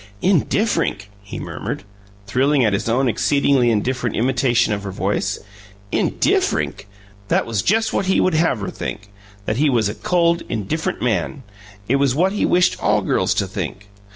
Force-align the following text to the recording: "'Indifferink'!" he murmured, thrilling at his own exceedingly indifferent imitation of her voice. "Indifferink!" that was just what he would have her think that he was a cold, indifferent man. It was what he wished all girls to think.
"'Indifferink'!" 0.23 1.09
he 1.21 1.39
murmured, 1.39 1.83
thrilling 2.25 2.65
at 2.65 2.73
his 2.73 2.89
own 2.89 3.07
exceedingly 3.07 3.69
indifferent 3.69 4.15
imitation 4.15 4.73
of 4.73 4.81
her 4.81 4.89
voice. 4.91 5.37
"Indifferink!" 5.91 6.87
that 7.27 7.45
was 7.45 7.61
just 7.61 7.93
what 7.93 8.07
he 8.07 8.19
would 8.19 8.33
have 8.33 8.61
her 8.61 8.71
think 8.71 9.09
that 9.45 9.57
he 9.57 9.69
was 9.69 9.87
a 9.89 9.93
cold, 9.93 10.41
indifferent 10.49 11.03
man. 11.03 11.43
It 11.87 11.97
was 11.97 12.15
what 12.15 12.31
he 12.31 12.47
wished 12.47 12.81
all 12.81 13.03
girls 13.03 13.35
to 13.35 13.45
think. 13.45 13.89